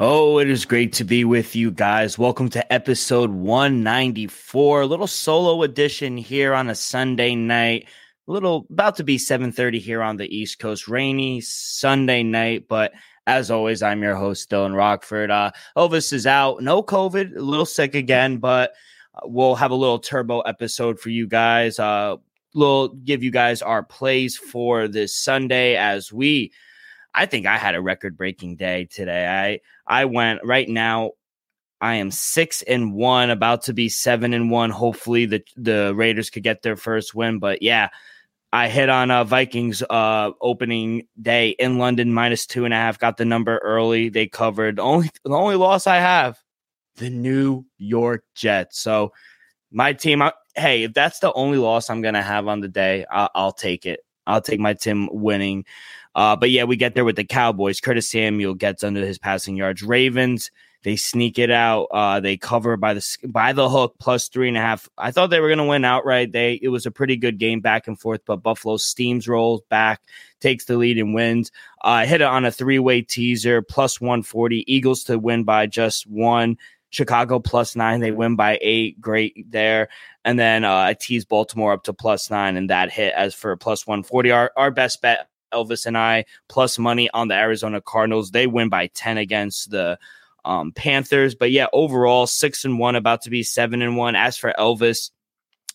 [0.00, 2.16] Oh, it is great to be with you guys.
[2.16, 7.88] Welcome to episode 194, a little solo edition here on a Sunday night.
[8.28, 12.92] A little about to be 7:30 here on the East Coast, rainy Sunday night, but
[13.26, 15.32] as always, I'm your host Dylan Rockford.
[15.32, 18.74] Uh, Elvis is out, no COVID, a little sick again, but
[19.16, 21.80] uh, we'll have a little turbo episode for you guys.
[21.80, 22.18] Uh,
[22.54, 26.52] we'll give you guys our plays for this Sunday as we
[27.18, 29.26] I think I had a record breaking day today.
[29.26, 31.12] I I went right now.
[31.80, 34.70] I am six and one, about to be seven and one.
[34.70, 37.40] Hopefully the the Raiders could get their first win.
[37.40, 37.88] But yeah,
[38.52, 43.00] I hit on uh, Vikings uh, opening day in London minus two and a half.
[43.00, 44.10] Got the number early.
[44.10, 44.76] They covered.
[44.76, 46.38] The only the only loss I have,
[46.98, 48.78] the New York Jets.
[48.78, 49.12] So
[49.72, 50.22] my team.
[50.22, 53.52] I, hey, if that's the only loss I'm gonna have on the day, I'll, I'll
[53.52, 54.00] take it.
[54.28, 55.64] I'll take my team winning.
[56.14, 57.80] Uh, but yeah, we get there with the Cowboys.
[57.80, 59.82] Curtis Samuel gets under his passing yards.
[59.82, 60.50] Ravens,
[60.84, 61.88] they sneak it out.
[61.90, 64.88] Uh, they cover by the by the hook plus three and a half.
[64.96, 66.32] I thought they were going to win outright.
[66.32, 70.00] They it was a pretty good game back and forth, but Buffalo steams rolls back,
[70.40, 71.50] takes the lead and wins.
[71.82, 74.64] Uh, hit it on a three way teaser plus one forty.
[74.72, 76.56] Eagles to win by just one.
[76.90, 78.00] Chicago plus nine.
[78.00, 79.00] They win by eight.
[79.00, 79.88] Great there.
[80.24, 83.56] And then uh, I tease Baltimore up to plus nine, and that hit as for
[83.56, 84.30] plus 140.
[84.30, 88.30] Our, our best bet Elvis and I plus money on the Arizona Cardinals.
[88.30, 89.98] They win by 10 against the
[90.44, 91.34] um, Panthers.
[91.34, 94.16] But yeah, overall, six and one, about to be seven and one.
[94.16, 95.10] As for Elvis,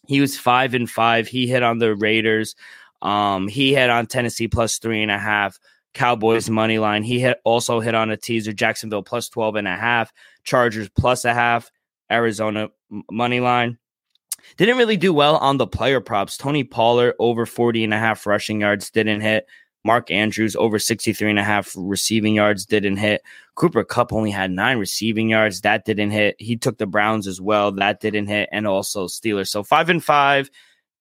[0.07, 1.27] he was five and five.
[1.27, 2.55] He hit on the Raiders.
[3.01, 5.59] Um, he hit on Tennessee plus three and a half.
[5.93, 7.03] Cowboys money line.
[7.03, 8.53] He hit also hit on a teaser.
[8.53, 10.11] Jacksonville plus 12 and a half.
[10.43, 11.71] Chargers plus a half.
[12.11, 12.69] Arizona
[13.11, 13.77] money line.
[14.57, 16.37] Didn't really do well on the player props.
[16.37, 19.47] Tony Pollard over 40 and a half rushing yards didn't hit.
[19.85, 23.21] Mark Andrews over 63 and a half receiving yards didn't hit.
[23.55, 25.61] Cooper Kupp only had nine receiving yards.
[25.61, 26.35] That didn't hit.
[26.39, 27.71] He took the Browns as well.
[27.71, 28.49] That didn't hit.
[28.51, 29.49] And also Steelers.
[29.49, 30.49] So five and five.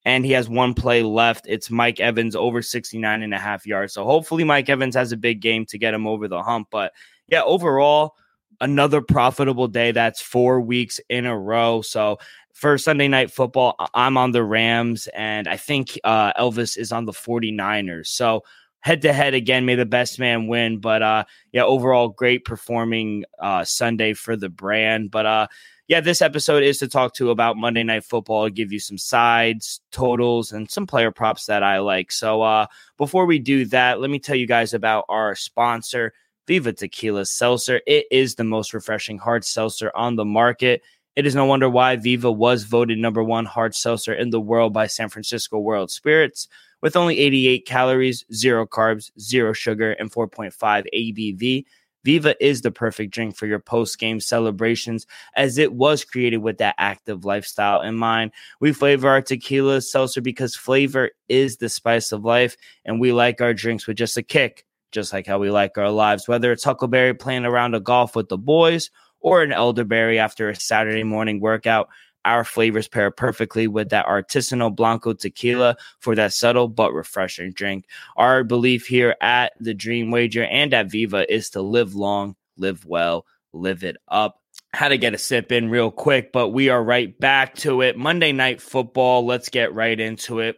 [0.04, 1.46] And he has one play left.
[1.48, 3.94] It's Mike Evans over 69 and a half yards.
[3.94, 6.68] So hopefully Mike Evans has a big game to get him over the hump.
[6.70, 6.92] But
[7.28, 8.16] yeah, overall,
[8.60, 9.92] another profitable day.
[9.92, 11.82] That's four weeks in a row.
[11.82, 12.18] So
[12.52, 17.04] for Sunday night football, I'm on the Rams, and I think uh, Elvis is on
[17.04, 18.08] the 49ers.
[18.08, 18.42] So
[18.80, 20.78] head to head again, may the best man win.
[20.78, 25.10] But uh, yeah, overall, great performing uh, Sunday for the brand.
[25.10, 25.46] But uh,
[25.92, 29.82] yeah, this episode is to talk to about Monday Night Football, give you some sides,
[29.90, 32.10] totals, and some player props that I like.
[32.10, 32.64] So uh,
[32.96, 36.14] before we do that, let me tell you guys about our sponsor,
[36.46, 37.82] Viva Tequila Seltzer.
[37.86, 40.80] It is the most refreshing hard seltzer on the market.
[41.14, 44.72] It is no wonder why Viva was voted number one hard seltzer in the world
[44.72, 46.48] by San Francisco World Spirits.
[46.80, 50.54] With only 88 calories, zero carbs, zero sugar, and 4.5
[50.94, 51.66] ABV,
[52.04, 56.58] Viva is the perfect drink for your post game celebrations as it was created with
[56.58, 58.32] that active lifestyle in mind.
[58.60, 63.40] We flavor our tequila seltzer because flavor is the spice of life, and we like
[63.40, 66.28] our drinks with just a kick, just like how we like our lives.
[66.28, 70.56] Whether it's Huckleberry playing around a golf with the boys or an elderberry after a
[70.56, 71.88] Saturday morning workout,
[72.24, 77.86] our flavors pair perfectly with that artisanal Blanco tequila for that subtle but refreshing drink.
[78.16, 82.84] Our belief here at the Dream Wager and at Viva is to live long, live
[82.84, 84.40] well, live it up.
[84.74, 87.98] Had to get a sip in real quick, but we are right back to it.
[87.98, 89.26] Monday Night Football.
[89.26, 90.56] Let's get right into it.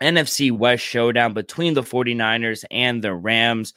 [0.00, 3.74] NFC West showdown between the 49ers and the Rams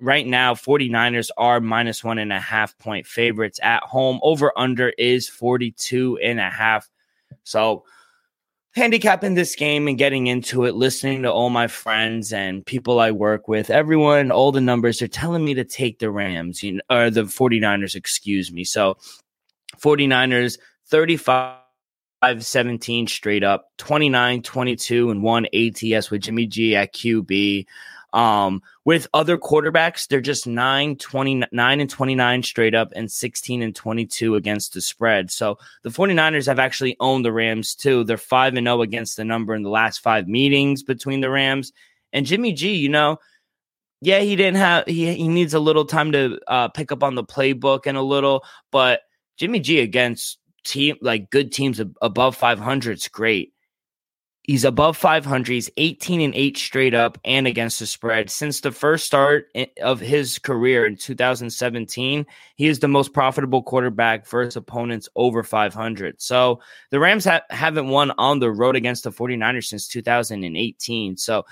[0.00, 4.20] right now 49ers are minus one and a half point favorites at home.
[4.22, 6.88] Over under is 42 and a half.
[7.44, 7.84] So
[8.74, 13.10] handicapping this game and getting into it listening to all my friends and people i
[13.10, 16.80] work with everyone all the numbers are telling me to take the rams you know,
[16.88, 18.64] or the 49ers excuse me.
[18.64, 18.96] So
[19.82, 21.56] 49ers 35
[22.38, 27.66] 17 straight up 29 22 and 1 ats with jimmy g at qb
[28.18, 33.76] um, with other quarterbacks, they're just 9, 29 and 29 straight up and 16 and
[33.76, 35.30] 22 against the spread.
[35.30, 38.02] So the 49ers have actually owned the Rams too.
[38.02, 41.72] They're 5 and 0 against the number in the last five meetings between the Rams.
[42.12, 43.18] And Jimmy G, you know,
[44.00, 47.14] yeah, he didn't have, he, he needs a little time to uh, pick up on
[47.14, 49.02] the playbook and a little, but
[49.36, 53.52] Jimmy G against team, like good teams above 500 is great.
[54.48, 55.52] He's above 500.
[55.52, 58.30] He's 18 and 8 straight up and against the spread.
[58.30, 59.48] Since the first start
[59.82, 62.24] of his career in 2017,
[62.56, 66.22] he is the most profitable quarterback versus opponents over 500.
[66.22, 71.18] So the Rams ha- haven't won on the road against the 49ers since 2018.
[71.18, 71.44] So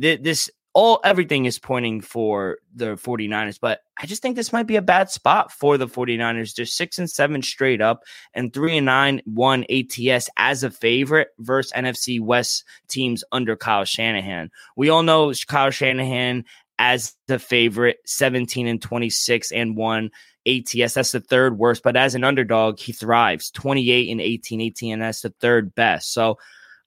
[0.00, 4.66] th- this all everything is pointing for the 49ers, but I just think this might
[4.66, 6.54] be a bad spot for the 49ers.
[6.54, 8.02] They're six and seven straight up
[8.34, 13.84] and three and nine one ATS as a favorite versus NFC West teams under Kyle
[13.84, 14.50] Shanahan.
[14.76, 16.44] We all know Kyle Shanahan
[16.76, 20.10] as the favorite, 17 and 26 and one
[20.44, 20.94] ATS.
[20.94, 25.02] That's the third worst, but as an underdog, he thrives 28 and 18, 18, and
[25.02, 26.12] that's the third best.
[26.12, 26.38] So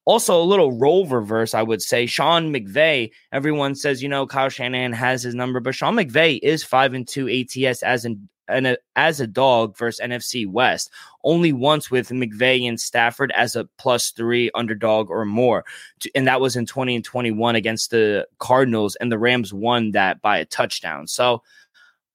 [0.07, 2.05] also, a little role reverse, I would say.
[2.05, 6.63] Sean McVay, everyone says, you know, Kyle Shanahan has his number, but Sean McVay is
[6.63, 10.89] five and two ATS as an, an as a dog versus NFC West.
[11.25, 15.65] Only once with McVay and Stafford as a plus three underdog or more.
[16.15, 20.21] And that was in 20 and 21 against the Cardinals, and the Rams won that
[20.21, 21.07] by a touchdown.
[21.07, 21.43] So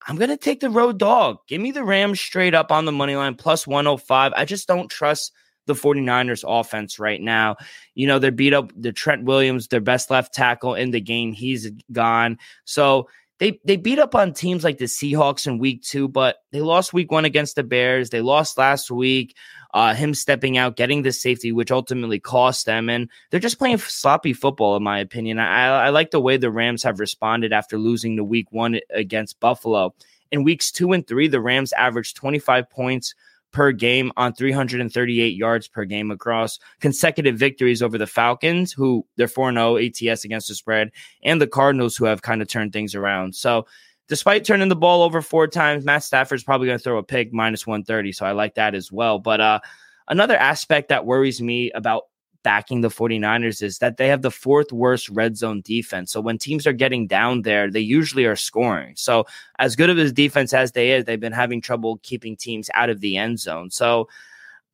[0.09, 1.41] I'm going to take the road dog.
[1.47, 4.33] Give me the Rams straight up on the money line plus 105.
[4.35, 5.33] I just don't trust
[5.67, 7.57] the 49ers offense right now.
[7.95, 11.33] You know, they're beat up the Trent Williams, their best left tackle in the game.
[11.33, 12.39] He's gone.
[12.65, 13.09] So
[13.43, 16.93] they they beat up on teams like the Seahawks in week two, but they lost
[16.93, 18.11] week one against the Bears.
[18.11, 19.37] They lost last week.
[19.75, 23.79] Uh, him stepping out, getting the safety, which ultimately cost them, and they're just playing
[23.79, 25.41] sloppy football, in my opinion.
[25.41, 29.41] I, I like the way the Rams have responded after losing the week one against
[29.41, 29.93] Buffalo.
[30.31, 33.15] In weeks two and three, the Rams averaged 25 points
[33.53, 39.29] per game on 338 yards per game across consecutive victories over the Falcons, who they're
[39.29, 40.91] 4 0 ATS against the spread,
[41.23, 43.35] and the Cardinals, who have kind of turned things around.
[43.35, 43.67] So,
[44.09, 47.33] despite turning the ball over four times, Matt Stafford's probably going to throw a pick
[47.33, 48.13] minus 130.
[48.13, 49.19] So, I like that as well.
[49.19, 49.61] But uh,
[50.09, 52.05] another aspect that worries me about
[52.43, 56.13] backing the 49ers is that they have the fourth worst red zone defense.
[56.13, 58.95] So when teams are getting down there, they usually are scoring.
[58.97, 59.27] So
[59.59, 62.91] as good of a defense as they is, they've been having trouble keeping teams out
[62.91, 63.71] of the end zone.
[63.71, 64.09] So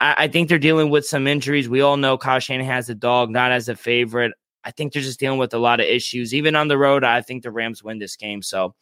[0.00, 1.68] I, I think they're dealing with some injuries.
[1.68, 4.32] We all know Kyle Shanahan has a dog, not as a favorite.
[4.64, 6.34] I think they're just dealing with a lot of issues.
[6.34, 8.42] Even on the road, I think the Rams win this game.
[8.42, 8.74] So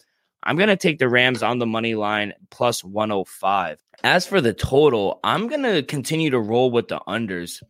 [0.43, 3.83] I'm going to take the Rams on the money line plus 105.
[4.05, 7.63] As for the total, I'm going to continue to roll with the unders.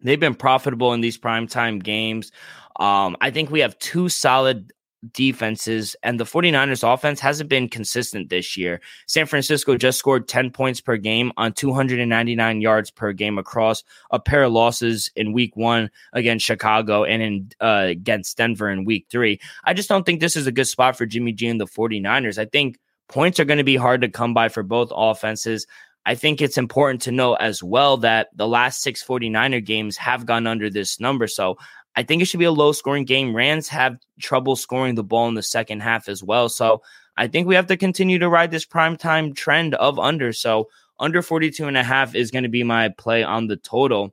[0.00, 2.32] They've been profitable in these primetime games.
[2.76, 4.72] Um, I think we have two solid
[5.12, 8.80] defenses, and the 49ers offense hasn't been consistent this year.
[9.06, 14.18] San Francisco just scored 10 points per game on 299 yards per game across a
[14.18, 19.06] pair of losses in week one against Chicago and in uh, against Denver in week
[19.10, 19.40] three.
[19.64, 22.38] I just don't think this is a good spot for Jimmy G and the 49ers.
[22.38, 25.66] I think points are going to be hard to come by for both offenses.
[26.06, 30.26] I think it's important to note as well that the last six 49er games have
[30.26, 31.26] gone under this number.
[31.26, 31.56] So
[31.96, 33.34] I think it should be a low scoring game.
[33.34, 36.48] Rams have trouble scoring the ball in the second half as well.
[36.48, 36.82] So
[37.16, 40.32] I think we have to continue to ride this prime time trend of under.
[40.32, 40.68] So
[41.00, 44.12] under 42 and a half is going to be my play on the total.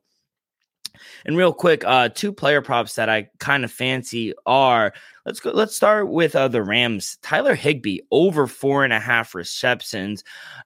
[1.25, 4.93] And real quick, uh, two player props that I kind of fancy are
[5.25, 5.51] let's go.
[5.51, 7.17] Let's start with uh, the Rams.
[7.21, 10.23] Tyler Higbee over four and a half receptions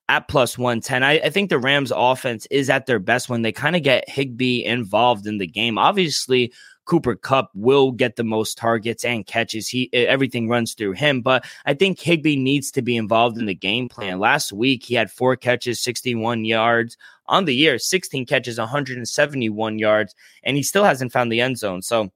[0.09, 1.03] at plus one ten.
[1.03, 4.09] I, I think the Rams offense is at their best when they kind of get
[4.09, 5.77] Higbee involved in the game.
[5.77, 6.51] Obviously,
[6.85, 9.67] Cooper Kupp will get the most targets and catches.
[9.67, 13.55] He everything runs through him, but I think Higbee needs to be involved in the
[13.55, 14.19] game plan.
[14.19, 16.97] Last week he had four catches, 61 yards
[17.27, 21.81] on the year, 16 catches, 171 yards, and he still hasn't found the end zone.
[21.81, 22.11] So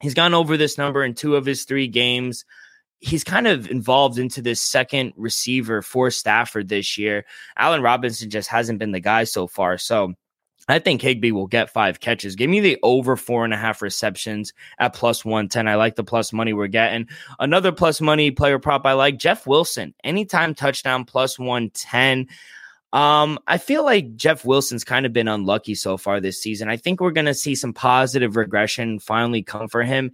[0.00, 2.44] he's gone over this number in two of his three games.
[2.98, 7.24] He's kind of involved into this second receiver for Stafford this year.
[7.56, 9.78] Allen Robinson just hasn't been the guy so far.
[9.78, 10.12] So
[10.68, 12.36] I think Higbee will get five catches.
[12.36, 15.66] Give me the over four and a half receptions at plus 110.
[15.66, 17.08] I like the plus money we're getting.
[17.38, 19.94] Another plus money player prop I like Jeff Wilson.
[20.04, 22.28] Anytime touchdown plus 110.
[22.92, 26.68] Um, I feel like Jeff Wilson's kind of been unlucky so far this season.
[26.68, 30.12] I think we're going to see some positive regression finally come for him.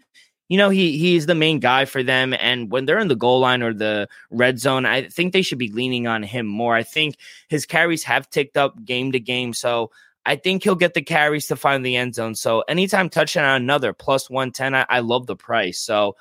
[0.48, 3.40] You know, he he's the main guy for them, and when they're in the goal
[3.40, 6.72] line or the red zone, I think they should be leaning on him more.
[6.76, 7.16] I think
[7.48, 9.90] his carries have ticked up game to game, so
[10.26, 12.34] I think he'll get the carries to find the end zone.
[12.34, 15.78] So anytime touchdown on another plus 110, I, I love the price.
[15.78, 16.16] So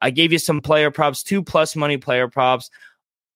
[0.00, 2.70] I gave you some player props, two plus money player props.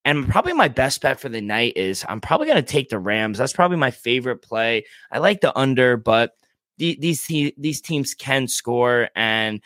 [0.06, 2.98] And probably my best bet for the night is I'm probably going to take the
[2.98, 3.38] Rams.
[3.38, 4.84] That's probably my favorite play.
[5.12, 6.32] I like the under, but
[6.78, 9.60] the, these these teams can score, and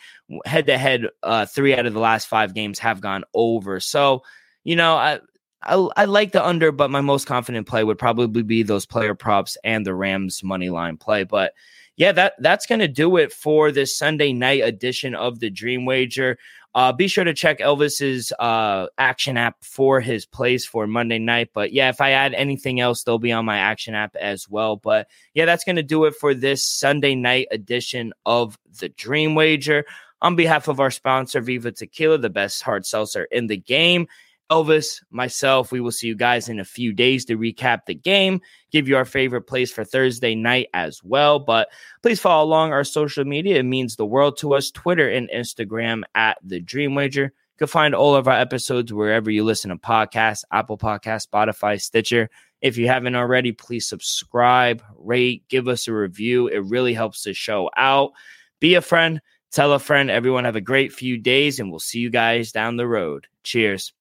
[0.45, 1.07] head to head,
[1.47, 3.79] three out of the last five games have gone over.
[3.79, 4.21] So,
[4.63, 5.19] you know, I,
[5.63, 9.15] I, I like the under, but my most confident play would probably be those player
[9.15, 11.23] props and the Rams money line play.
[11.23, 11.53] But
[11.97, 16.37] yeah, that that's to do it for this Sunday night edition of the Dream Wager.
[16.75, 21.49] Uh, be sure to check Elvis's uh, action app for his plays for Monday night.
[21.53, 24.77] But yeah, if I add anything else, they'll be on my action app as well.
[24.77, 29.83] But yeah, that's to do it for this Sunday night edition of the Dream Wager.
[30.21, 34.07] On behalf of our sponsor, Viva Tequila, the best hard seltzer in the game,
[34.49, 38.41] Elvis, myself, we will see you guys in a few days to recap the game,
[38.71, 41.37] give you our favorite plays for Thursday night as well.
[41.39, 41.69] But
[42.01, 43.59] please follow along our social media.
[43.59, 47.25] It means the world to us Twitter and Instagram at The Dream Wager.
[47.25, 51.79] You can find all of our episodes wherever you listen to podcasts Apple Podcasts, Spotify,
[51.79, 52.29] Stitcher.
[52.61, 56.47] If you haven't already, please subscribe, rate, give us a review.
[56.47, 58.11] It really helps the show out.
[58.59, 60.09] Be a friend, tell a friend.
[60.09, 63.27] Everyone have a great few days, and we'll see you guys down the road.
[63.43, 63.93] Cheers.